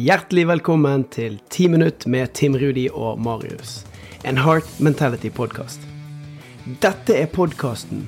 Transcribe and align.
Hjertelig 0.00 0.46
velkommen 0.48 1.02
til 1.12 1.34
10 1.50 1.66
minutt 1.74 2.06
med 2.08 2.30
Tim 2.32 2.54
Rudi 2.56 2.86
og 2.88 3.18
Marius. 3.20 3.82
En 4.24 4.38
Heart 4.40 4.68
Mentality-podkast. 4.80 5.82
Dette 6.80 7.16
er 7.18 7.26
podkasten 7.28 8.06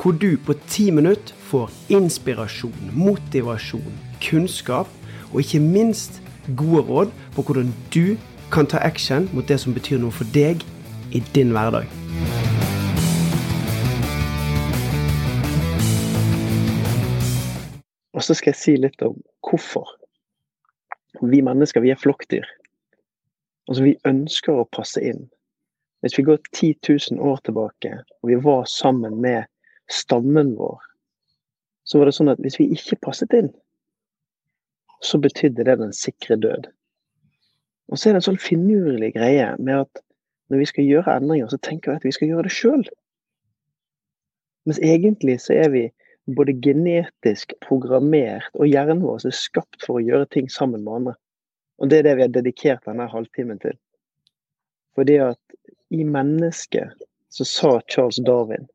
hvor 0.00 0.16
du 0.18 0.32
på 0.46 0.56
ti 0.66 0.88
minutt 0.90 1.30
får 1.50 1.70
inspirasjon, 1.94 2.90
motivasjon, 2.90 4.00
kunnskap 4.24 4.90
og 5.28 5.38
ikke 5.44 5.60
minst 5.62 6.18
gode 6.58 6.82
råd 6.88 7.14
på 7.36 7.46
hvordan 7.46 7.70
du 7.94 8.16
kan 8.50 8.66
ta 8.66 8.82
action 8.82 9.30
mot 9.30 9.46
det 9.46 9.60
som 9.62 9.76
betyr 9.76 10.02
noe 10.02 10.10
for 10.10 10.26
deg 10.34 10.66
i 11.14 11.22
din 11.36 11.54
hverdag. 11.54 11.86
Og 18.10 18.26
så 18.26 18.34
skal 18.34 18.56
jeg 18.56 18.62
si 18.64 18.78
litt 18.88 19.06
om 19.06 19.20
hvorfor. 19.46 19.97
Vi 21.22 21.40
mennesker 21.42 21.82
vi 21.84 21.92
er 21.92 22.00
flokkdyr. 22.00 22.46
Altså, 23.68 23.84
vi 23.84 23.96
ønsker 24.08 24.56
å 24.56 24.68
passe 24.72 25.02
inn. 25.04 25.26
Hvis 26.04 26.18
vi 26.18 26.24
går 26.28 26.38
10 26.54 26.74
000 26.88 27.22
år 27.30 27.40
tilbake, 27.44 27.94
og 28.22 28.30
vi 28.30 28.38
var 28.42 28.68
sammen 28.70 29.18
med 29.20 29.48
stammen 29.90 30.54
vår, 30.58 30.78
så 31.88 31.98
var 31.98 32.08
det 32.08 32.14
sånn 32.18 32.30
at 32.30 32.40
hvis 32.44 32.58
vi 32.60 32.68
ikke 32.76 33.00
passet 33.08 33.32
inn, 33.34 33.50
så 35.02 35.18
betydde 35.22 35.64
det 35.66 35.78
den 35.80 35.94
sikre 35.94 36.36
død. 36.36 36.68
Og 37.88 37.98
så 37.98 38.08
er 38.08 38.14
det 38.14 38.22
en 38.22 38.28
sånn 38.28 38.42
finurlig 38.42 39.14
greie 39.16 39.50
med 39.58 39.86
at 39.86 40.02
når 40.48 40.62
vi 40.62 40.68
skal 40.70 40.88
gjøre 40.88 41.14
endringer, 41.18 41.48
så 41.50 41.60
tenker 41.64 41.92
vi 41.92 42.00
at 42.00 42.06
vi 42.06 42.14
skal 42.14 42.32
gjøre 42.32 42.46
det 42.48 42.54
sjøl. 42.54 42.84
Mens 44.68 44.80
egentlig 44.84 45.38
så 45.44 45.56
er 45.56 45.72
vi 45.72 45.84
både 46.36 46.52
genetisk 46.64 47.52
programmert, 47.64 48.48
og 48.54 48.68
hjernen 48.68 49.00
vår 49.04 49.26
er 49.28 49.36
skapt 49.36 49.84
for 49.86 49.98
å 49.98 50.04
gjøre 50.04 50.28
ting 50.34 50.50
sammen 50.52 50.84
med 50.84 51.00
andre. 51.00 51.14
Og 51.78 51.90
det 51.90 52.00
er 52.00 52.08
det 52.08 52.16
vi 52.18 52.26
har 52.26 52.34
dedikert 52.34 52.88
denne 52.88 53.06
halvtimen 53.08 53.60
til. 53.62 53.76
Fordi 54.98 55.20
at 55.22 55.58
i 55.94 56.04
mennesket 56.04 57.06
så 57.32 57.46
sa 57.46 57.70
Charles 57.88 58.18
Darwin 58.26 58.66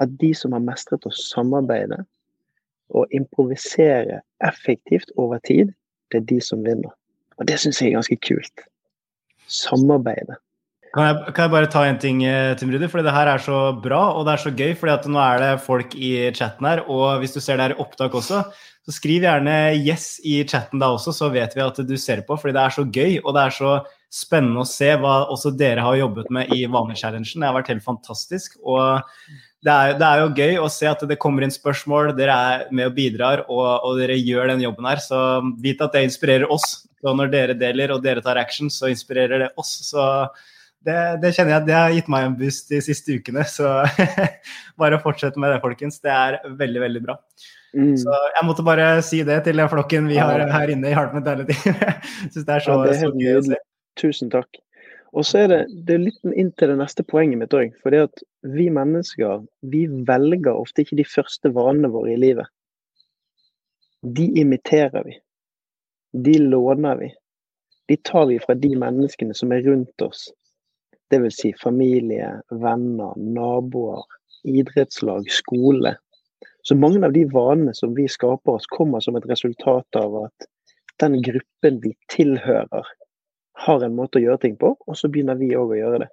at 0.00 0.12
de 0.20 0.30
som 0.36 0.54
har 0.56 0.62
mestret 0.64 1.04
å 1.06 1.12
samarbeide 1.16 2.00
og 2.92 3.12
improvisere 3.16 4.20
effektivt 4.44 5.12
over 5.20 5.40
tid, 5.48 5.72
det 6.12 6.22
er 6.22 6.28
de 6.28 6.40
som 6.44 6.64
vinner. 6.64 6.92
Og 7.40 7.48
det 7.48 7.58
syns 7.60 7.80
jeg 7.80 7.92
er 7.92 7.98
ganske 7.98 8.18
kult. 8.24 8.64
Samarbeide. 9.48 10.36
Kan 10.92 11.06
jeg, 11.08 11.32
kan 11.32 11.46
jeg, 11.46 11.52
bare 11.54 11.68
ta 11.72 11.82
en 11.88 11.96
ting, 12.00 12.18
eh, 12.28 12.52
Tim 12.60 12.68
Rudi? 12.68 12.88
Fordi 12.92 13.06
det 13.06 13.14
her 13.16 13.30
er 13.32 13.40
så 13.40 13.60
bra, 13.80 14.02
og 14.12 14.26
det 14.28 14.34
er 14.34 14.42
så 14.42 14.50
gøy. 14.52 14.74
fordi 14.76 14.92
at 14.92 15.06
nå 15.08 15.20
er 15.24 15.38
det 15.40 15.64
folk 15.64 15.94
i 15.96 16.10
chatten 16.36 16.68
her, 16.68 16.84
og 16.84 17.22
hvis 17.22 17.32
du 17.32 17.40
ser 17.40 17.56
det 17.56 17.70
her 17.70 17.76
i 17.76 17.80
opptak 17.80 18.12
også, 18.12 18.42
så 18.82 18.92
skriv 18.92 19.22
gjerne 19.22 19.72
'yes' 19.78 20.20
i 20.24 20.42
chatten 20.44 20.78
da 20.82 20.90
også, 20.92 21.14
så 21.14 21.30
vet 21.32 21.54
vi 21.56 21.62
at 21.62 21.76
du 21.76 21.96
ser 21.96 22.20
på. 22.26 22.36
Fordi 22.36 22.52
det 22.52 22.62
er 22.62 22.76
så 22.76 22.84
gøy, 22.84 23.20
og 23.24 23.32
det 23.34 23.42
er 23.46 23.56
så 23.56 23.72
spennende 24.12 24.60
å 24.60 24.68
se 24.68 24.90
hva 25.00 25.14
også 25.32 25.56
dere 25.56 25.80
har 25.80 25.96
jobbet 25.96 26.28
med 26.30 26.52
i 26.52 26.66
Vanechallengen. 26.66 27.40
Det 27.40 27.48
har 27.48 27.56
vært 27.56 27.72
helt 27.72 27.84
fantastisk. 27.84 28.58
og 28.62 29.00
det 29.62 29.70
er, 29.70 29.92
det 29.94 30.06
er, 30.06 30.20
jo 30.20 30.34
gøy 30.34 30.56
å 30.58 30.68
se 30.74 30.88
at 30.90 31.02
det 31.06 31.20
kommer 31.22 31.44
inn 31.46 31.54
spørsmål, 31.54 32.16
dere 32.18 32.34
er 32.34 32.62
med 32.74 32.88
og 32.90 32.96
bidrar, 32.96 33.44
og, 33.46 33.84
og 33.86 34.00
dere 34.00 34.18
gjør 34.18 34.50
den 34.50 34.64
jobben 34.64 34.88
her. 34.90 34.98
Så 34.98 35.18
vit 35.62 35.80
at 35.80 35.94
det 35.94 36.02
inspirerer 36.02 36.50
oss. 36.50 36.82
Så 36.98 37.14
når 37.14 37.30
dere 37.30 37.54
deler 37.54 37.94
og 37.94 38.02
dere 38.02 38.20
tar 38.24 38.40
action, 38.42 38.70
så 38.74 38.90
inspirerer 38.90 39.44
det 39.44 39.52
oss. 39.56 39.70
Så 39.86 40.02
det, 40.86 40.98
det, 41.22 41.32
kjenner 41.36 41.56
jeg 41.56 41.66
det 41.68 41.76
har 41.76 41.94
gitt 41.94 42.08
meg 42.12 42.26
en 42.26 42.36
boost 42.38 42.70
de 42.72 42.80
siste 42.84 43.18
ukene. 43.18 43.44
Så 43.48 43.68
bare 44.80 45.00
fortsett 45.02 45.38
med 45.40 45.54
det, 45.54 45.60
folkens. 45.64 46.00
Det 46.02 46.12
er 46.12 46.40
veldig, 46.58 46.82
veldig 46.86 47.04
bra. 47.06 47.18
Mm. 47.72 47.94
Så 48.00 48.12
jeg 48.12 48.44
måtte 48.44 48.64
bare 48.66 48.88
si 49.06 49.22
det 49.24 49.38
til 49.46 49.62
flokken 49.72 50.10
vi 50.10 50.18
har 50.20 50.44
her 50.52 50.74
inne 50.74 50.90
i 50.90 50.96
Heart 50.96 51.14
Mentality. 51.16 51.56
Syns 52.32 52.44
det 52.44 52.58
er 52.58 52.66
så, 52.66 52.76
ja, 52.76 52.82
det 52.84 52.96
er 52.96 53.00
så 53.00 53.12
gøy. 53.16 53.62
Tusen 54.00 54.32
takk. 54.32 54.60
Og 55.12 55.26
så 55.28 55.42
er 55.42 55.50
det, 55.52 55.60
det 55.86 55.94
er 55.94 56.04
litt 56.06 56.36
inn 56.40 56.52
til 56.56 56.72
det 56.72 56.78
neste 56.80 57.04
poenget 57.04 57.40
mitt 57.40 57.56
òg. 57.56 57.74
For 57.84 57.92
det 57.92 58.06
at 58.08 58.22
vi 58.54 58.70
mennesker 58.72 59.44
vi 59.74 59.84
velger 60.08 60.54
ofte 60.54 60.84
ikke 60.84 60.98
de 61.02 61.08
første 61.08 61.52
vanene 61.52 61.92
våre 61.92 62.14
i 62.14 62.20
livet. 62.20 62.48
De 64.02 64.30
imiterer 64.40 65.04
vi. 65.06 65.18
De 66.12 66.38
låner 66.40 66.96
vi. 67.00 67.10
De 67.88 67.98
tar 68.08 68.26
vi 68.30 68.38
fra 68.40 68.56
de 68.56 68.72
menneskene 68.78 69.36
som 69.36 69.52
er 69.52 69.64
rundt 69.68 70.04
oss. 70.04 70.30
Dvs. 71.12 71.36
Si 71.42 71.52
familie, 71.60 72.28
venner, 72.50 73.12
naboer, 73.16 74.04
idrettslag, 74.48 75.28
skole. 75.30 75.96
Så 76.62 76.76
mange 76.78 77.04
av 77.06 77.12
de 77.12 77.24
vanene 77.28 77.74
som 77.74 77.94
vi 77.94 78.08
skaper 78.08 78.56
oss, 78.56 78.66
kommer 78.70 79.02
som 79.04 79.18
et 79.18 79.28
resultat 79.28 79.98
av 79.98 80.16
at 80.24 80.48
den 81.02 81.18
gruppen 81.24 81.80
vi 81.82 81.92
tilhører, 82.14 82.90
har 83.66 83.84
en 83.84 83.96
måte 83.96 84.18
å 84.18 84.22
gjøre 84.24 84.42
ting 84.46 84.54
på, 84.58 84.72
og 84.74 84.98
så 84.98 85.10
begynner 85.12 85.38
vi 85.38 85.52
òg 85.58 85.74
å 85.74 85.78
gjøre 85.78 86.04
det. 86.04 86.10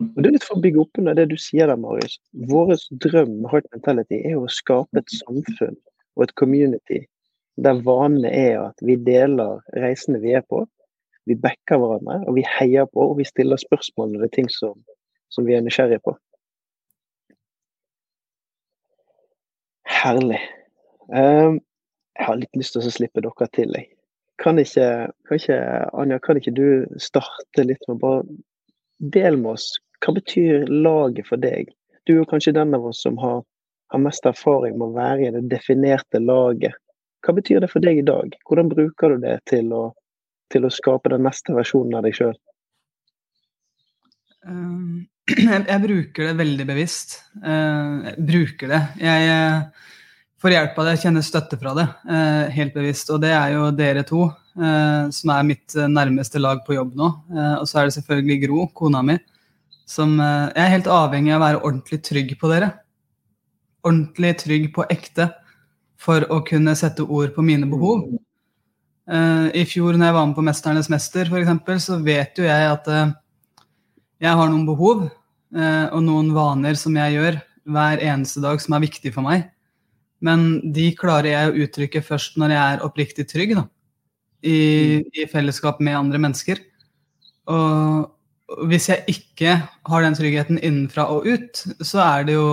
Og 0.00 0.18
Det 0.22 0.28
er 0.28 0.34
litt 0.36 0.46
for 0.48 0.58
å 0.58 0.64
bygge 0.64 0.82
opp 0.82 1.00
under 1.00 1.16
det 1.16 1.26
du 1.30 1.36
sier 1.40 1.68
der, 1.68 1.80
Marius. 1.80 2.18
Vår 2.50 2.74
drøm 3.04 3.32
med 3.42 3.50
Heart 3.52 3.68
Mentality 3.74 4.20
er 4.30 4.38
å 4.38 4.52
skape 4.52 5.00
et 5.00 5.16
samfunn 5.20 5.76
og 6.16 6.26
et 6.26 6.36
community 6.40 7.02
der 7.60 7.82
vanene 7.84 8.30
er 8.32 8.54
at 8.62 8.80
vi 8.86 8.96
deler 8.96 9.60
reisene 9.76 10.20
vi 10.22 10.32
er 10.38 10.44
på, 10.48 10.62
vi 11.28 11.36
backer 11.36 11.80
hverandre, 11.80 12.20
og 12.28 12.36
vi 12.38 12.44
heier 12.58 12.88
på 12.90 13.10
og 13.12 13.18
vi 13.20 13.28
stiller 13.28 13.60
spørsmål 13.60 14.12
når 14.12 14.24
det 14.24 14.28
er 14.30 14.36
ting 14.38 14.50
som, 14.52 14.76
som 15.32 15.46
vi 15.46 15.56
er 15.56 15.64
nysgjerrige 15.64 16.02
på. 16.06 16.16
Herlig. 20.00 20.40
Um, 21.12 21.60
jeg 22.16 22.26
har 22.26 22.38
litt 22.40 22.56
lyst 22.56 22.76
til 22.76 22.86
å 22.86 22.92
slippe 22.92 23.22
dere 23.24 23.48
til, 23.56 23.74
jeg. 23.76 23.90
Kan 24.40 24.56
ikke, 24.58 24.86
kan 25.28 25.36
ikke, 25.36 25.58
Anja, 26.00 26.16
kan 26.24 26.38
ikke 26.40 26.54
du 26.56 26.66
starte 27.02 27.66
litt 27.66 27.82
med 27.90 28.00
bare 28.00 28.24
Del 29.00 29.38
med 29.40 29.54
oss. 29.54 29.70
Hva 30.04 30.12
betyr 30.12 30.66
laget 30.68 31.28
for 31.28 31.40
deg? 31.40 31.70
Du 32.04 32.18
er 32.18 32.26
kanskje 32.28 32.52
den 32.52 32.74
av 32.76 32.84
oss 32.90 33.00
som 33.00 33.16
har, 33.20 33.38
har 33.92 34.02
mest 34.04 34.26
erfaring 34.28 34.76
med 34.76 34.90
å 34.90 34.96
være 34.96 35.24
i 35.24 35.30
det 35.36 35.46
definerte 35.48 36.20
laget. 36.20 36.76
Hva 37.24 37.32
betyr 37.36 37.64
det 37.64 37.70
for 37.72 37.84
deg 37.84 38.00
i 38.00 38.04
dag? 38.04 38.36
Hvordan 38.48 38.68
bruker 38.72 39.14
du 39.14 39.24
det 39.24 39.38
til 39.48 39.72
å 39.72 39.86
til 40.50 40.66
å 40.66 40.72
skape 40.72 41.12
den 41.12 41.24
neste 41.26 41.54
versjonen 41.56 41.98
av 41.98 42.06
deg 42.06 42.16
sjøl? 42.16 42.34
Um, 44.46 45.06
jeg, 45.28 45.80
bruker 45.84 46.30
det 46.30 46.36
veldig 46.38 46.66
bevisst. 46.68 47.18
Uh, 47.44 48.06
jeg 48.08 48.26
bruker 48.30 48.72
det. 48.72 48.80
Jeg 49.02 49.30
uh, 49.30 49.88
får 50.40 50.54
hjelp 50.56 50.78
av 50.78 50.86
det, 50.86 50.94
jeg 50.96 51.04
kjenner 51.06 51.26
støtte 51.26 51.58
fra 51.60 51.74
det 51.76 51.86
uh, 52.08 52.46
helt 52.54 52.76
bevisst. 52.76 53.12
Og 53.12 53.20
det 53.22 53.32
er 53.36 53.56
jo 53.56 53.70
dere 53.76 54.06
to, 54.08 54.28
som 54.50 55.30
er 55.30 55.44
mitt 55.46 55.76
nærmeste 55.88 56.40
lag 56.40 56.58
på 56.66 56.74
jobb 56.74 56.96
nå. 56.98 57.06
og 57.30 57.68
så 57.70 57.78
er 57.78 57.86
det 57.86 57.94
selvfølgelig 57.94 58.36
Gro, 58.42 58.64
kona 58.76 58.98
mi, 59.06 59.14
som 59.88 60.16
Jeg 60.18 60.58
er 60.58 60.72
helt 60.74 60.90
avhengig 60.90 61.32
av 61.32 61.38
å 61.38 61.44
være 61.44 61.60
ordentlig 61.60 62.00
trygg 62.04 62.34
på 62.36 62.50
dere. 62.50 62.72
Ordentlig 63.86 64.34
trygg 64.42 64.66
på 64.74 64.84
ekte 64.90 65.28
for 66.02 66.26
å 66.34 66.40
kunne 66.44 66.74
sette 66.76 67.06
ord 67.06 67.30
på 67.36 67.46
mine 67.46 67.70
behov. 67.70 68.10
Uh, 69.10 69.48
I 69.58 69.64
fjor 69.66 69.96
når 69.98 70.06
jeg 70.06 70.14
var 70.14 70.26
med 70.28 70.36
på 70.36 70.44
'Mesternes 70.46 70.90
mester', 70.92 71.30
eksempel, 71.40 71.80
så 71.82 71.98
vet 71.98 72.38
jo 72.38 72.44
jeg 72.46 72.66
at 72.70 72.86
uh, 72.86 73.10
jeg 74.22 74.36
har 74.38 74.50
noen 74.50 74.66
behov 74.68 75.08
uh, 75.08 75.86
og 75.90 76.02
noen 76.06 76.30
vaner 76.36 76.78
som 76.78 76.94
jeg 76.94 77.16
gjør 77.16 77.40
hver 77.70 77.98
eneste 78.06 78.40
dag 78.40 78.60
som 78.62 78.76
er 78.76 78.86
viktig 78.86 79.12
for 79.14 79.26
meg. 79.26 79.50
Men 80.22 80.60
de 80.72 80.92
klarer 80.94 81.32
jeg 81.32 81.50
å 81.50 81.58
uttrykke 81.64 82.04
først 82.06 82.38
når 82.38 82.54
jeg 82.54 82.62
er 82.62 82.86
oppriktig 82.86 83.26
trygg 83.26 83.56
da, 83.56 83.66
i, 84.44 84.58
mm. 85.00 85.10
i 85.16 85.26
fellesskap 85.32 85.80
med 85.80 85.96
andre 85.96 86.20
mennesker. 86.20 86.60
Og 87.50 88.66
hvis 88.70 88.90
jeg 88.90 89.04
ikke 89.10 89.56
har 89.90 90.04
den 90.04 90.14
tryggheten 90.18 90.60
innenfra 90.60 91.08
og 91.10 91.26
ut, 91.26 91.64
så 91.80 92.02
er 92.04 92.28
det 92.28 92.36
jo 92.36 92.50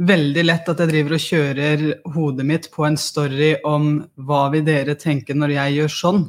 veldig 0.00 0.44
lett 0.46 0.68
at 0.70 0.80
jeg 0.80 0.90
driver 0.90 1.14
og 1.16 1.24
kjører 1.24 1.82
hodet 2.14 2.46
mitt 2.48 2.68
på 2.72 2.86
en 2.88 2.96
story 3.00 3.54
om 3.68 3.98
hva 4.16 4.46
vil 4.54 4.64
dere 4.64 4.96
tenke 4.98 5.36
når 5.36 5.56
jeg 5.56 5.76
gjør 5.76 5.96
sånn. 5.96 6.22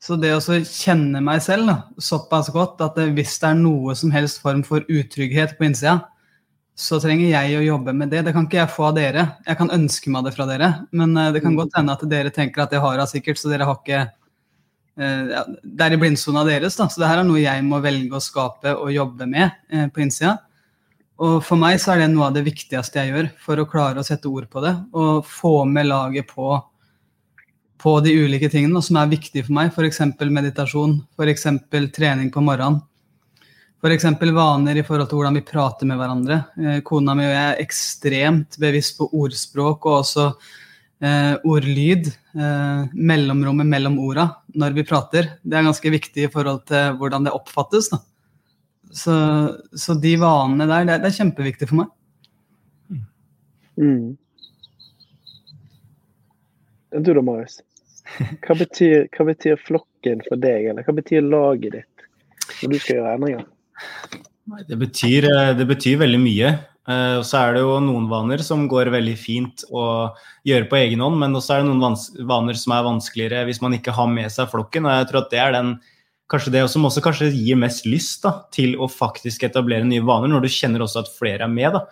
Så 0.00 0.16
det 0.16 0.30
å 0.32 0.40
kjenne 0.64 1.20
meg 1.24 1.42
selv 1.44 1.68
da, 1.68 1.76
såpass 2.00 2.48
godt 2.54 2.80
at 2.84 2.96
hvis 3.12 3.34
det 3.42 3.50
er 3.50 3.58
noe 3.58 3.96
som 3.98 4.12
helst 4.14 4.40
form 4.40 4.62
for 4.64 4.86
utrygghet 4.88 5.58
på 5.58 5.66
innsida, 5.68 5.98
så 6.80 6.96
trenger 7.02 7.28
jeg 7.28 7.58
å 7.58 7.66
jobbe 7.66 7.92
med 7.92 8.08
det. 8.12 8.22
Det 8.24 8.32
kan 8.32 8.46
ikke 8.46 8.62
jeg 8.62 8.72
få 8.72 8.86
av 8.88 8.94
dere. 8.96 9.26
Jeg 9.44 9.58
kan 9.58 9.72
ønske 9.74 10.12
meg 10.12 10.24
det 10.24 10.32
fra 10.32 10.46
dere, 10.48 10.70
men 10.96 11.12
eh, 11.18 11.32
det 11.34 11.42
kan 11.44 11.58
godt 11.58 11.76
hende 11.76 11.92
at 11.92 12.06
dere 12.08 12.32
tenker 12.32 12.64
at 12.64 12.72
jeg 12.72 12.80
har 12.80 12.96
det 12.96 13.08
sikkert, 13.10 13.40
så 13.40 13.50
dere 13.52 13.66
har 13.68 13.76
ikke 13.76 13.98
eh, 14.00 15.50
Det 15.60 15.84
er 15.84 15.96
i 15.96 16.00
blindsona 16.00 16.46
deres, 16.48 16.78
da. 16.80 16.86
Så 16.88 17.02
det 17.02 17.10
her 17.10 17.20
er 17.20 17.28
noe 17.28 17.42
jeg 17.42 17.66
må 17.66 17.82
velge 17.84 18.16
å 18.16 18.24
skape 18.24 18.72
og 18.78 18.94
jobbe 18.94 19.28
med 19.28 19.50
eh, 19.68 19.90
på 19.92 20.06
innsida. 20.06 20.38
Og 21.20 21.40
for 21.44 21.60
meg 21.60 21.76
så 21.82 21.92
er 21.92 22.02
det 22.02 22.10
noe 22.14 22.30
av 22.30 22.36
det 22.36 22.46
viktigste 22.46 23.02
jeg 23.02 23.12
gjør 23.12 23.30
for 23.44 23.60
å 23.60 23.68
klare 23.68 24.00
å 24.00 24.06
sette 24.06 24.30
ord 24.30 24.46
på 24.48 24.62
det. 24.64 24.72
Og 24.96 25.26
få 25.28 25.66
med 25.68 25.90
laget 25.90 26.30
på, 26.32 26.54
på 27.80 27.96
de 28.04 28.14
ulike 28.22 28.48
tingene 28.52 28.80
som 28.84 28.96
er 28.96 29.10
viktige 29.10 29.44
for 29.44 29.58
meg. 29.58 29.74
F.eks. 29.74 30.00
meditasjon, 30.24 30.96
f.eks. 31.18 31.46
trening 31.92 32.32
på 32.32 32.44
morgenen. 32.44 32.80
F.eks. 33.80 34.04
vaner 34.36 34.76
i 34.76 34.84
forhold 34.84 35.08
til 35.08 35.20
hvordan 35.20 35.36
vi 35.38 35.44
prater 35.44 35.88
med 35.88 36.00
hverandre. 36.00 36.40
Eh, 36.60 36.80
kona 36.84 37.14
mi 37.16 37.24
og 37.24 37.32
jeg 37.32 37.44
er 37.52 37.62
ekstremt 37.62 38.58
bevisst 38.60 38.98
på 38.98 39.08
ordspråk 39.22 39.88
og 39.88 40.00
også 40.02 40.26
eh, 41.00 41.36
ordlyd, 41.48 42.10
eh, 42.36 42.82
mellomrommet 42.92 43.68
mellom 43.68 43.96
orda 44.04 44.26
når 44.60 44.76
vi 44.76 44.84
prater. 44.88 45.34
Det 45.40 45.56
er 45.56 45.68
ganske 45.68 45.92
viktig 45.96 46.28
i 46.28 46.32
forhold 46.32 46.66
til 46.68 46.96
hvordan 47.00 47.28
det 47.28 47.36
oppfattes. 47.36 47.88
Da. 47.92 48.00
Så, 48.90 49.14
så 49.76 49.94
de 50.02 50.16
vanene 50.18 50.66
der, 50.66 50.86
det, 50.88 50.98
det, 51.04 51.10
er 51.10 51.18
kjempeviktig 51.20 51.68
for 51.70 51.82
meg. 51.82 51.90
Mm. 53.80 54.16
Du 56.98 57.12
da, 57.14 57.22
Marius? 57.22 57.60
Hva 58.42 58.56
betyr, 58.58 59.06
hva 59.14 59.28
betyr, 59.28 59.60
flokken 59.62 60.24
for 60.26 60.40
deg, 60.42 60.72
eller 60.72 60.86
hva 60.86 60.96
betyr 60.96 61.22
laget 61.22 61.78
ditt 61.78 62.08
når 62.60 62.72
du 62.72 62.80
skal 62.82 62.98
gjøre 62.98 63.14
endringer? 63.14 63.46
Det 64.66 64.78
betyr, 64.80 65.28
eh, 65.30 65.52
det 65.54 65.66
betyr 65.68 66.00
veldig 66.00 66.20
mye. 66.20 66.50
Eh, 66.90 67.14
og 67.20 67.24
så 67.28 67.44
er 67.44 67.54
det 67.54 67.62
jo 67.62 67.76
noen 67.84 68.08
vaner 68.10 68.42
som 68.42 68.66
går 68.70 68.90
veldig 68.90 69.14
fint 69.20 69.64
å 69.70 69.84
gjøre 70.48 70.66
på 70.70 70.78
egen 70.80 71.04
hånd, 71.04 71.20
men 71.20 71.36
også 71.38 71.54
er 71.54 71.62
det 71.62 71.70
noen 71.70 71.96
vaner 72.28 72.58
som 72.58 72.74
er 72.74 72.86
vanskeligere 72.88 73.46
hvis 73.46 73.62
man 73.62 73.76
ikke 73.76 73.94
har 73.94 74.10
med 74.10 74.32
seg 74.32 74.50
flokken. 74.50 74.88
Og 74.88 74.96
jeg 74.96 75.10
tror 75.10 75.22
at 75.22 75.30
det 75.34 75.42
er 75.44 75.54
den, 75.54 75.74
kanskje 76.30 76.52
det 76.54 76.62
som 76.70 76.86
også 76.86 77.02
kanskje 77.04 77.32
gir 77.34 77.58
mest 77.58 77.88
lyst 77.88 78.22
da, 78.24 78.36
til 78.54 78.76
å 78.78 78.88
faktisk 78.90 79.44
etablere 79.48 79.86
nye 79.86 80.04
vaner, 80.06 80.30
når 80.30 80.46
du 80.46 80.52
kjenner 80.54 80.84
også 80.84 81.02
at 81.02 81.12
flere 81.16 81.46
er 81.46 81.52
med. 81.52 81.74
da. 81.74 81.84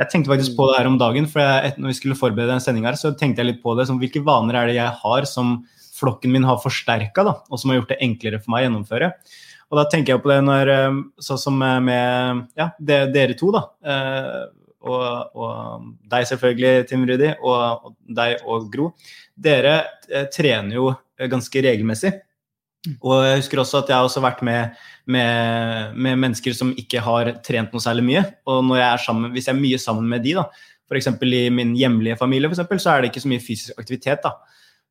Jeg 0.00 0.08
tenkte 0.08 0.32
faktisk 0.32 0.56
på 0.56 0.70
det 0.70 0.78
her 0.78 0.88
om 0.88 0.96
dagen, 1.00 1.28
for 1.28 1.44
jeg, 1.44 1.74
når 1.76 1.92
vi 1.92 1.98
skulle 1.98 2.16
forberede 2.16 2.56
en 2.56 2.64
sending 2.64 2.88
så 2.96 3.12
tenkte 3.12 3.42
jeg 3.42 3.50
litt 3.50 3.62
på 3.64 3.76
det. 3.76 3.86
Som, 3.90 4.00
hvilke 4.00 4.24
vaner 4.24 4.56
er 4.56 4.70
det 4.70 4.78
jeg 4.78 5.00
har 5.02 5.28
som 5.28 5.58
flokken 5.92 6.32
min 6.32 6.48
har 6.48 6.62
forsterka, 6.62 7.26
og 7.28 7.60
som 7.60 7.70
har 7.70 7.82
gjort 7.82 7.92
det 7.92 8.00
enklere 8.04 8.40
for 8.40 8.54
meg 8.54 8.64
å 8.64 8.66
gjennomføre? 8.68 9.12
Og 9.72 9.78
da 9.80 9.84
tenker 9.88 10.14
jeg 10.14 10.24
på 10.24 10.28
det 10.32 10.40
når 10.44 10.70
Sånn 11.24 11.40
som 11.40 11.60
med 11.60 12.42
ja, 12.58 12.70
dere 12.80 13.36
to, 13.38 13.52
da. 13.54 13.62
Eh, 13.84 14.42
og, 14.82 15.36
og, 15.38 15.86
deg 16.10 16.26
selvfølgelig, 16.26 16.86
Tim 16.90 17.04
Rudi, 17.06 17.30
og, 17.38 17.86
og, 17.86 17.94
deg 18.08 18.42
og 18.50 18.66
Gro. 18.72 18.90
Dere 19.38 19.76
eh, 20.08 20.26
trener 20.32 20.80
jo 20.80 20.90
ganske 21.30 21.62
regelmessig. 21.68 22.16
Og 22.98 23.20
jeg 23.22 23.38
husker 23.38 23.60
også 23.62 23.82
at 23.82 23.90
jeg 23.92 23.94
har 23.94 24.08
også 24.08 24.22
vært 24.24 24.40
med, 24.42 24.78
med, 25.06 25.92
med, 25.94 26.18
mennesker 26.24 26.54
som 26.56 26.72
ikke 26.78 27.02
har 27.04 27.30
trent 27.46 27.74
noe 27.74 27.82
særlig 27.82 28.04
mye. 28.08 28.22
Og 28.50 28.72
jeg 28.74 29.04
sammen, 29.04 29.30
hvis 29.34 29.46
jeg 29.46 29.54
er 29.54 29.60
mye 29.60 29.78
sammen 29.82 30.08
med 30.10 30.24
de, 30.26 30.34
da, 30.40 30.48
f.eks. 30.90 31.12
i 31.22 31.44
min 31.54 31.76
hjemlige 31.78 32.18
familie, 32.20 32.50
for 32.50 32.58
eksempel, 32.58 32.82
så 32.82 32.92
er 32.92 33.02
det 33.02 33.12
ikke 33.12 33.22
så 33.22 33.30
mye 33.30 33.44
fysisk 33.44 33.78
aktivitet. 33.78 34.26
da. 34.26 34.34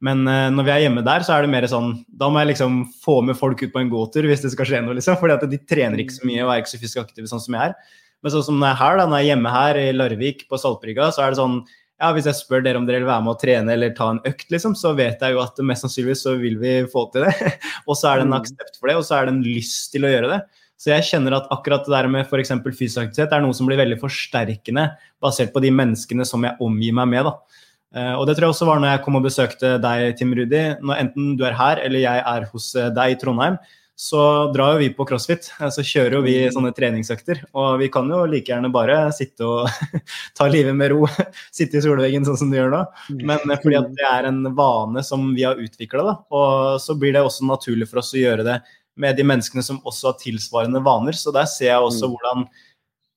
Men 0.01 0.23
uh, 0.25 0.49
når 0.53 0.65
vi 0.65 0.73
er 0.73 0.83
hjemme 0.85 1.03
der, 1.05 1.25
så 1.25 1.35
er 1.35 1.45
det 1.45 1.51
mer 1.53 1.67
sånn 1.69 1.91
Da 2.17 2.25
må 2.31 2.41
jeg 2.41 2.55
liksom 2.55 2.79
få 3.03 3.19
med 3.21 3.37
folk 3.37 3.59
ut 3.61 3.73
på 3.73 3.83
en 3.83 3.91
gåtur 3.91 4.25
hvis 4.25 4.41
det 4.41 4.49
skal 4.55 4.69
skje 4.69 4.81
noe, 4.85 4.95
liksom. 4.97 5.19
Fordi 5.19 5.35
at 5.35 5.45
de 5.51 5.59
trener 5.69 6.01
ikke 6.01 6.15
så 6.15 6.29
mye 6.29 6.45
og 6.45 6.53
er 6.53 6.63
ikke 6.63 6.73
så 6.73 6.81
fysisk 6.81 7.03
aktive 7.03 7.29
sånn 7.29 7.43
som 7.43 7.57
jeg 7.57 7.73
er. 7.73 7.99
Men 8.21 8.33
sånn 8.33 8.47
som 8.47 8.57
når 8.61 8.71
jeg 8.71 8.77
er 8.77 8.81
her, 8.81 8.97
da, 8.97 9.05
når 9.09 9.19
jeg 9.19 9.27
er 9.27 9.31
hjemme 9.33 9.53
her 9.53 9.81
i 9.81 9.85
Larvik 9.97 10.43
på 10.49 10.59
Saltbrygga, 10.61 11.09
så 11.13 11.25
er 11.25 11.33
det 11.33 11.41
sånn 11.41 11.61
ja, 12.01 12.09
hvis 12.15 12.27
jeg 12.27 12.39
spør 12.39 12.63
dere 12.65 12.79
om 12.79 12.87
dere 12.87 13.03
vil 13.03 13.09
være 13.11 13.23
med 13.25 13.35
å 13.35 13.39
trene 13.39 13.75
eller 13.75 13.93
ta 13.97 14.07
en 14.15 14.21
økt, 14.25 14.47
liksom, 14.53 14.73
så 14.77 14.95
vet 14.97 15.21
jeg 15.21 15.35
jo 15.35 15.43
at 15.43 15.61
mest 15.65 15.85
sannsynligvis 15.85 16.23
så 16.25 16.33
vil 16.41 16.57
vi 16.61 16.73
få 16.89 17.05
til 17.13 17.27
det. 17.27 17.51
og 17.87 17.93
så 17.97 18.09
er 18.09 18.21
det 18.21 18.25
en 18.25 18.33
mm. 18.33 18.39
aksept 18.39 18.79
for 18.79 18.89
det, 18.89 18.97
og 18.97 19.05
så 19.07 19.19
er 19.19 19.29
det 19.29 19.35
en 19.35 19.45
lyst 19.45 19.91
til 19.93 20.07
å 20.07 20.11
gjøre 20.11 20.33
det. 20.33 20.41
Så 20.81 20.89
jeg 20.89 21.05
kjenner 21.11 21.37
at 21.37 21.49
akkurat 21.53 21.85
det 21.85 21.93
der 21.93 22.07
med 22.09 22.25
f.eks. 22.25 22.55
fysisk 22.73 23.03
aktivitet 23.03 23.35
er 23.37 23.43
noe 23.43 23.53
som 23.53 23.67
blir 23.69 23.77
veldig 23.77 23.99
forsterkende 24.01 24.87
basert 25.21 25.51
på 25.53 25.61
de 25.61 25.69
menneskene 25.77 26.25
som 26.25 26.41
jeg 26.47 26.57
omgir 26.65 26.95
meg 26.97 27.11
med. 27.11 27.29
da. 27.29 27.61
Uh, 27.91 28.15
og 28.15 28.23
det 28.25 28.37
tror 28.37 28.47
jeg 28.47 28.55
også 28.55 28.65
var 28.69 28.79
når 28.81 28.95
jeg 28.95 29.03
kom 29.05 29.19
og 29.19 29.27
besøkte 29.27 29.75
deg, 29.83 30.07
Tim 30.17 30.33
Rudi. 30.33 30.63
Når 30.81 31.03
enten 31.03 31.35
du 31.37 31.45
er 31.45 31.59
her 31.59 31.83
eller 31.85 32.01
jeg 32.01 32.25
er 32.33 32.49
hos 32.49 32.71
eh, 32.79 32.89
deg 32.97 33.13
i 33.13 33.19
Trondheim, 33.21 33.59
så 34.01 34.51
drar 34.51 34.73
jo 34.73 34.77
vi 34.81 34.87
på 34.97 35.05
crossfit. 35.05 35.51
Så 35.69 35.83
kjører 35.85 36.15
jo 36.17 36.21
vi 36.25 36.33
mm. 36.41 36.53
sånne 36.55 36.71
treningsøkter. 36.73 37.43
Og 37.53 37.75
vi 37.83 37.89
kan 37.93 38.07
jo 38.09 38.23
like 38.25 38.49
gjerne 38.49 38.71
bare 38.73 38.95
sitte 39.13 39.45
og 39.45 39.69
ta 40.37 40.47
livet 40.49 40.73
med 40.73 40.89
ro. 40.89 41.05
Sitte 41.53 41.77
i 41.77 41.83
solveggen 41.85 42.25
sånn 42.25 42.39
som 42.41 42.49
du 42.49 42.57
gjør 42.57 42.73
nå. 42.73 42.79
Mm. 43.13 43.21
Men 43.29 43.53
fordi 43.61 43.77
at 43.77 43.93
det 43.99 44.07
er 44.09 44.31
en 44.31 44.41
vane 44.57 45.05
som 45.05 45.29
vi 45.37 45.45
har 45.45 45.61
utvikla, 45.61 46.17
og 46.33 46.81
så 46.81 46.97
blir 46.97 47.13
det 47.13 47.21
også 47.27 47.45
naturlig 47.45 47.91
for 47.91 48.01
oss 48.01 48.09
å 48.17 48.23
gjøre 48.23 48.47
det 48.47 48.57
med 49.01 49.21
de 49.21 49.27
menneskene 49.27 49.61
som 49.69 49.77
også 49.85 50.09
har 50.09 50.19
tilsvarende 50.23 50.81
vaner. 50.81 51.21
Så 51.21 51.29
der 51.37 51.45
ser 51.53 51.69
jeg 51.69 51.85
også 51.85 52.09
mm. 52.09 52.17
hvordan 52.17 52.45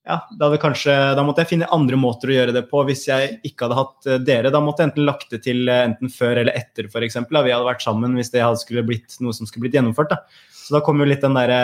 ja, 0.05 0.21
da, 0.37 0.53
kanskje, 0.61 0.93
da, 1.17 1.25
måtte 1.25 1.47
jeg 1.47 1.55
finne 1.55 1.73
andre 1.73 1.97
måter 1.97 2.29
å 2.29 2.35
gjøre 2.35 2.53
det 2.53 2.67
på 2.69 2.83
hvis 2.85 3.07
jeg 3.09 3.39
ikke 3.41 3.65
hadde 3.65 3.79
hatt 3.79 4.09
eh, 4.13 4.21
dere. 4.21 4.53
Da 4.53 4.61
måtte 4.61 4.85
jeg 4.85 4.93
enten 4.93 5.09
lagt 5.09 5.31
det 5.33 5.41
til 5.47 5.65
eh, 5.65 5.87
enten 5.89 6.13
før 6.13 6.43
eller 6.43 6.53
etter, 6.61 6.93
f.eks. 6.93 7.23
Vi 7.25 7.41
hadde 7.41 7.65
vært 7.73 7.89
sammen 7.89 8.21
hvis 8.21 8.35
det 8.35 8.45
hadde 8.45 8.61
skulle 8.61 8.85
blitt 8.85 9.17
noe 9.25 9.33
som 9.33 9.49
skulle 9.49 9.65
blitt 9.65 9.81
gjennomført. 9.81 10.13
Da. 10.13 10.53
Så 10.65 10.75
da 10.75 10.81
kommer 10.85 11.05
jo 11.05 11.13
litt 11.13 11.25
den 11.25 11.37
derre 11.37 11.61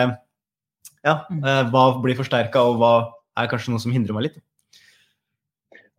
Ja, 1.01 1.23
mm. 1.29 1.41
eh, 1.41 1.63
hva 1.73 1.85
blir 2.01 2.17
forsterka, 2.17 2.61
og 2.61 2.77
hva 2.77 2.93
er 3.39 3.49
kanskje 3.49 3.73
noe 3.73 3.81
som 3.81 3.93
hindrer 3.93 4.13
meg 4.17 4.27
litt? 4.27 4.41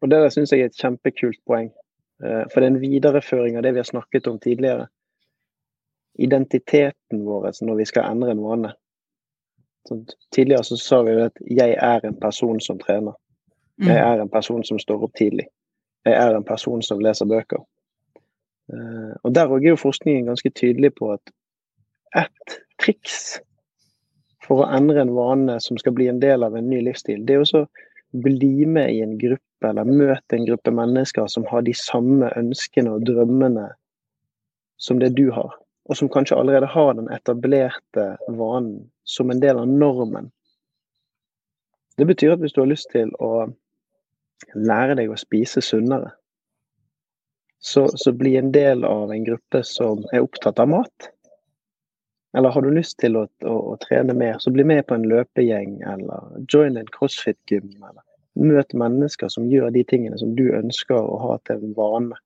Og 0.03 0.11
Det 0.11 0.21
syns 0.35 0.53
jeg 0.53 0.63
er 0.63 0.71
et 0.71 0.79
kjempekult 0.79 1.41
poeng. 1.47 1.71
Eh, 2.23 2.45
for 2.51 2.61
det 2.61 2.69
er 2.69 2.73
en 2.73 2.83
videreføring 2.83 3.59
av 3.59 3.67
det 3.67 3.75
vi 3.75 3.83
har 3.83 3.89
snakket 3.89 4.29
om 4.31 4.39
tidligere. 4.43 4.87
Identiteten 6.19 7.25
vår 7.27 7.51
når 7.65 7.81
vi 7.81 7.89
skal 7.89 8.11
endre 8.11 8.35
en 8.35 8.45
vane. 8.45 8.73
Tidligere 10.35 10.65
så 10.65 10.79
sa 10.79 11.03
vi 11.03 11.17
at 11.23 11.39
'jeg 11.41 11.75
er 11.75 12.01
en 12.07 12.21
person 12.21 12.61
som 12.61 12.79
trener'. 12.79 13.19
Mm. 13.79 13.89
'Jeg 13.89 13.99
er 13.99 14.23
en 14.23 14.29
person 14.29 14.65
som 14.65 14.79
står 14.79 15.03
opp 15.03 15.15
tidlig'. 15.19 15.51
'Jeg 16.07 16.15
er 16.15 16.37
en 16.37 16.45
person 16.45 16.83
som 16.83 16.99
leser 16.99 17.27
bøker'. 17.27 17.67
Eh, 18.73 19.15
og 19.23 19.35
Der 19.35 19.47
er 19.47 19.69
jo 19.69 19.77
forskningen 19.77 20.27
ganske 20.27 20.51
tydelig 20.51 20.95
på 20.95 21.13
at 21.13 21.21
ett 22.17 22.62
triks 22.83 23.39
for 24.43 24.63
å 24.63 24.71
endre 24.75 25.05
en 25.05 25.15
vane 25.15 25.59
som 25.63 25.79
skal 25.81 25.95
bli 25.97 26.09
en 26.11 26.21
del 26.23 26.43
av 26.43 26.57
en 26.59 26.69
ny 26.69 26.83
livsstil, 26.83 27.23
det 27.27 27.37
er 27.37 27.45
også 27.45 27.65
å 27.65 28.23
bli 28.25 28.67
med 28.67 28.93
i 28.93 29.01
en 29.05 29.17
gruppe 29.21 29.69
eller 29.69 29.89
møte 29.89 30.37
en 30.37 30.47
gruppe 30.49 30.75
mennesker 30.75 31.29
som 31.31 31.47
har 31.49 31.65
de 31.67 31.75
samme 31.79 32.29
ønskene 32.37 32.97
og 32.97 33.07
drømmene 33.09 33.69
som 34.83 34.99
det 34.99 35.13
du 35.17 35.31
har. 35.31 35.55
Og 35.91 35.99
som 35.99 36.11
kanskje 36.11 36.37
allerede 36.39 36.69
har 36.71 36.95
den 36.99 37.11
etablerte 37.15 38.07
vanen 38.29 38.91
som 39.05 39.31
en 39.31 39.41
del 39.43 39.59
av 39.59 39.71
normen. 39.71 40.31
Det 41.99 42.07
betyr 42.09 42.35
at 42.35 42.43
hvis 42.43 42.55
du 42.55 42.63
har 42.63 42.71
lyst 42.71 42.91
til 42.93 43.11
å 43.23 43.47
lære 44.55 44.97
deg 44.99 45.11
å 45.13 45.19
spise 45.19 45.63
sunnere, 45.63 46.13
så, 47.63 47.87
så 47.95 48.11
bli 48.15 48.35
en 48.39 48.51
del 48.55 48.83
av 48.87 49.13
en 49.15 49.27
gruppe 49.27 49.63
som 49.67 50.03
er 50.11 50.25
opptatt 50.25 50.59
av 50.63 50.71
mat. 50.73 51.11
Eller 52.33 52.51
har 52.51 52.63
du 52.63 52.71
lyst 52.73 52.99
til 53.03 53.17
å, 53.21 53.27
å, 53.45 53.55
å, 53.73 53.77
trene 53.83 54.15
mer, 54.17 54.39
så 54.41 54.51
bli 54.55 54.65
med 54.65 54.87
på 54.89 54.97
en 54.97 55.05
løpegjeng, 55.09 55.77
eller 55.85 56.45
join 56.49 56.79
en 56.81 56.89
crossfit-gym. 56.95 57.75
eller 57.77 58.03
Møt 58.41 58.73
mennesker 58.73 59.29
som 59.33 59.49
gjør 59.51 59.73
de 59.75 59.85
tingene 59.85 60.19
som 60.21 60.33
du 60.39 60.47
ønsker 60.57 60.97
å 60.97 61.19
ha 61.27 61.37
til 61.47 61.61
en 61.61 61.75
vane. 61.77 62.21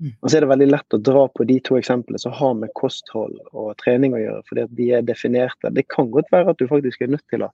Mm. 0.00 0.14
Og 0.16 0.30
så 0.30 0.38
er 0.38 0.46
det 0.46 0.52
veldig 0.54 0.70
lett 0.70 0.96
å 0.96 1.02
dra 1.10 1.26
på 1.28 1.44
de 1.44 1.58
to 1.60 1.76
eksemplene 1.76 2.22
som 2.22 2.32
har 2.32 2.54
med 2.56 2.72
kosthold 2.78 3.36
og 3.52 3.74
trening 3.82 4.16
å 4.16 4.22
gjøre, 4.22 4.44
fordi 4.48 4.64
at 4.64 4.76
de 4.78 4.86
er 4.96 5.04
definerte. 5.04 5.74
Det 5.76 5.84
kan 5.92 6.08
godt 6.14 6.32
være 6.32 6.54
at 6.54 6.62
du 6.62 6.70
faktisk 6.70 7.04
er 7.04 7.12
nødt 7.12 7.26
til 7.28 7.44
å 7.44 7.50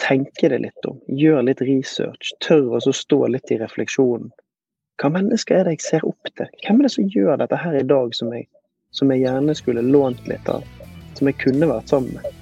tenke 0.00 0.48
det 0.48 0.62
litt 0.64 0.88
om. 0.88 0.96
Gjøre 1.12 1.44
litt 1.50 1.60
research. 1.68 2.32
Tør 2.44 2.78
å 2.78 2.80
stå 2.94 3.26
litt 3.34 3.52
i 3.52 3.60
refleksjonen. 3.60 4.32
Hva 4.98 5.12
mennesker 5.14 5.60
er 5.60 5.68
det 5.68 5.76
jeg 5.76 5.84
ser 5.84 6.06
opp 6.08 6.30
til? 6.38 6.48
Hvem 6.64 6.80
er 6.80 6.88
det 6.88 6.94
som 6.96 7.10
gjør 7.12 7.36
dette 7.42 7.58
her 7.60 7.76
i 7.76 7.86
dag 7.86 8.16
som 8.16 8.32
jeg 8.34 8.48
som 8.94 9.10
jeg 9.12 9.24
gjerne 9.24 9.54
skulle 9.54 9.84
lånt 9.84 10.26
litt 10.28 10.48
av. 10.48 10.64
Som 11.18 11.30
jeg 11.30 11.38
kunne 11.42 11.68
vært 11.70 11.90
sammen 11.90 12.18
med. 12.18 12.34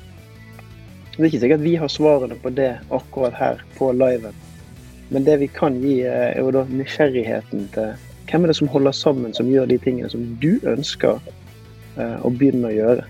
Det 1.16 1.22
er 1.22 1.30
ikke 1.30 1.42
sikkert 1.46 1.64
vi 1.64 1.76
har 1.80 1.88
svarene 1.88 2.36
på 2.42 2.52
det 2.52 2.74
akkurat 2.92 3.36
her 3.38 3.62
på 3.78 3.88
liven. 3.96 4.36
Men 5.08 5.24
det 5.24 5.38
vi 5.40 5.48
kan 5.48 5.78
gi, 5.80 6.00
eh, 6.04 6.32
er 6.34 6.42
jo 6.42 6.52
da 6.52 6.66
nysgjerrigheten 6.68 7.68
til 7.72 7.94
hvem 8.26 8.44
er 8.44 8.50
det 8.50 8.56
som 8.58 8.68
holder 8.68 8.92
sammen, 8.92 9.34
som 9.34 9.48
gjør 9.48 9.68
de 9.70 9.78
tingene 9.78 10.10
som 10.10 10.24
du 10.42 10.58
ønsker 10.66 11.20
eh, 11.96 12.16
å 12.20 12.30
begynne 12.30 12.68
å 12.68 12.74
gjøre. 12.74 13.06